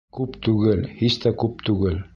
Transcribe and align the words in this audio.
Күп 0.19 0.39
түгел, 0.47 0.81
һис 1.03 1.19
тә 1.27 1.35
күп 1.45 1.65
түгел. 1.71 2.05